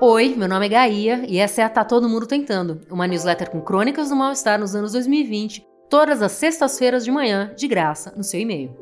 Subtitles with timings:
[0.00, 3.48] Oi, meu nome é Gaia e essa é a Tá Todo Mundo Tentando, uma newsletter
[3.48, 8.24] com crônicas do mal-estar nos anos 2020, todas as sextas-feiras de manhã, de graça, no
[8.24, 8.76] seu e-mail.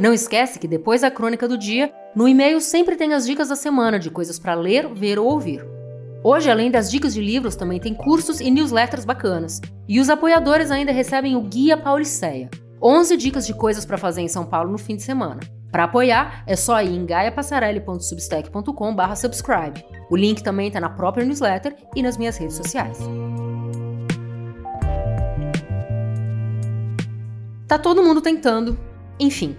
[0.00, 3.56] Não esquece que depois da crônica do dia, no e-mail sempre tem as dicas da
[3.56, 5.62] semana de coisas para ler, ver ou ouvir.
[6.24, 9.60] Hoje, além das dicas de livros, também tem cursos e newsletters bacanas.
[9.86, 12.48] E os apoiadores ainda recebem o Guia Pauliceia,
[12.82, 15.40] 11 dicas de coisas para fazer em São Paulo no fim de semana.
[15.70, 19.84] Para apoiar, é só ir em gaiapassarelli.substack.com subscribe.
[20.10, 22.98] O link também está na própria newsletter e nas minhas redes sociais.
[27.66, 28.78] Tá todo mundo tentando.
[29.18, 29.56] Enfim.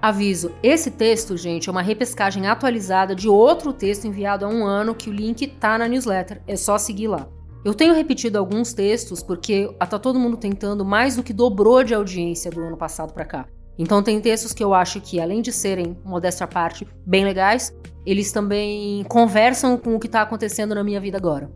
[0.00, 4.94] Aviso, esse texto, gente, é uma repescagem atualizada de outro texto enviado há um ano
[4.94, 7.26] que o link tá na newsletter, é só seguir lá.
[7.64, 11.94] Eu tenho repetido alguns textos porque tá todo mundo tentando mais do que dobrou de
[11.94, 13.48] audiência do ano passado para cá.
[13.78, 17.72] Então tem textos que eu acho que, além de serem, modéstia à parte, bem legais,
[18.04, 21.48] eles também conversam com o que está acontecendo na minha vida agora.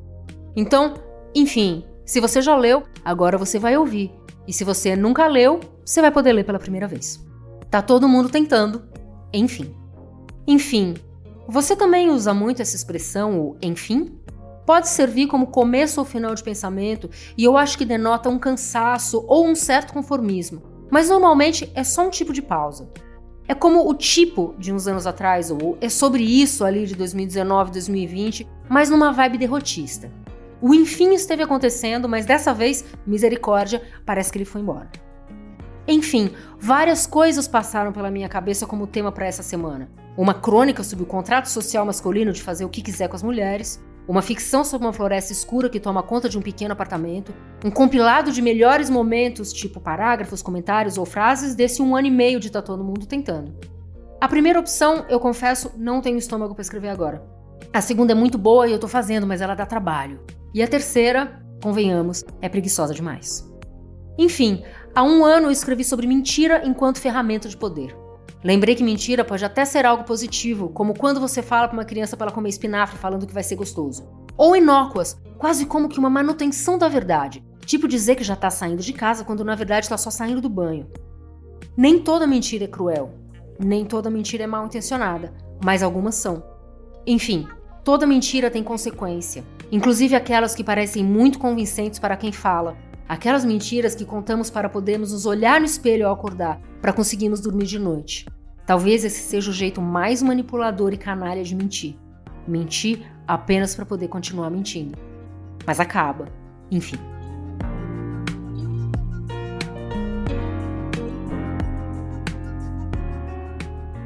[0.54, 0.94] Então,
[1.34, 4.12] enfim, se você já leu, agora você vai ouvir.
[4.46, 7.24] E se você nunca leu, você vai poder ler pela primeira vez.
[7.68, 8.84] Tá todo mundo tentando.
[9.32, 9.74] Enfim.
[10.46, 10.94] Enfim,
[11.48, 14.16] você também usa muito essa expressão, o enfim?
[14.64, 19.24] Pode servir como começo ou final de pensamento, e eu acho que denota um cansaço
[19.26, 22.86] ou um certo conformismo mas normalmente é só um tipo de pausa.
[23.48, 27.72] É como o tipo de uns anos atrás, ou é sobre isso ali de 2019,
[27.72, 30.12] 2020, mas numa vibe derrotista.
[30.60, 34.90] O enfim esteve acontecendo, mas dessa vez, misericórdia, parece que ele foi embora.
[35.88, 39.90] Enfim, várias coisas passaram pela minha cabeça como tema para essa semana.
[40.14, 43.82] Uma crônica sobre o contrato social masculino de fazer o que quiser com as mulheres,
[44.06, 47.32] uma ficção sobre uma floresta escura que toma conta de um pequeno apartamento,
[47.64, 52.40] um compilado de melhores momentos, tipo parágrafos, comentários ou frases desse um ano e meio
[52.40, 53.54] de Tá Todo Mundo Tentando.
[54.20, 57.22] A primeira opção, eu confesso, não tenho estômago para escrever agora.
[57.72, 60.20] A segunda é muito boa e eu tô fazendo, mas ela dá trabalho.
[60.52, 63.48] E a terceira, convenhamos, é preguiçosa demais.
[64.18, 64.62] Enfim,
[64.94, 67.96] há um ano eu escrevi sobre mentira enquanto ferramenta de poder.
[68.44, 72.16] Lembrei que mentira pode até ser algo positivo, como quando você fala para uma criança
[72.16, 74.04] para ela comer espinafre falando que vai ser gostoso.
[74.36, 78.82] Ou inócuas, quase como que uma manutenção da verdade, tipo dizer que já está saindo
[78.82, 80.90] de casa quando na verdade está só saindo do banho.
[81.76, 83.14] Nem toda mentira é cruel,
[83.58, 85.32] nem toda mentira é mal intencionada,
[85.64, 86.42] mas algumas são.
[87.06, 87.46] Enfim,
[87.84, 92.76] toda mentira tem consequência, inclusive aquelas que parecem muito convincentes para quem fala,
[93.12, 97.66] Aquelas mentiras que contamos para podermos nos olhar no espelho ao acordar, para conseguirmos dormir
[97.66, 98.24] de noite.
[98.64, 101.94] Talvez esse seja o jeito mais manipulador e canalha de mentir.
[102.48, 104.96] Mentir apenas para poder continuar mentindo.
[105.66, 106.26] Mas acaba.
[106.70, 106.96] Enfim.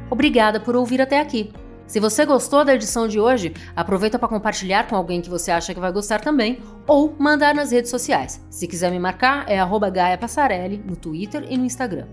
[0.09, 1.53] Obrigada por ouvir até aqui.
[1.87, 5.73] Se você gostou da edição de hoje, aproveita para compartilhar com alguém que você acha
[5.73, 8.45] que vai gostar também ou mandar nas redes sociais.
[8.49, 9.57] Se quiser me marcar, é
[9.89, 12.07] Gaia Passarelli no Twitter e no Instagram.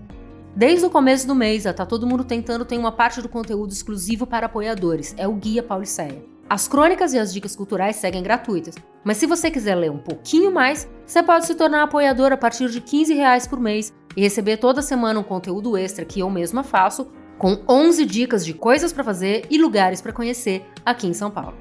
[0.55, 3.73] Desde o começo do mês, a Tá Todo Mundo Tentando tem uma parte do conteúdo
[3.73, 6.23] exclusivo para apoiadores, é o Guia Pauliceia.
[6.49, 10.53] As crônicas e as dicas culturais seguem gratuitas, mas se você quiser ler um pouquinho
[10.53, 14.55] mais, você pode se tornar apoiador a partir de 15 reais por mês e receber
[14.55, 19.03] toda semana um conteúdo extra que eu mesma faço com 11 dicas de coisas para
[19.03, 21.55] fazer e lugares para conhecer aqui em São Paulo.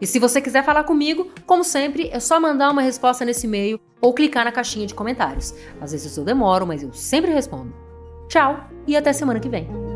[0.00, 3.80] E se você quiser falar comigo, como sempre, é só mandar uma resposta nesse e-mail
[4.00, 5.54] ou clicar na caixinha de comentários.
[5.80, 7.74] Às vezes eu demoro, mas eu sempre respondo.
[8.28, 9.87] Tchau e até semana que vem.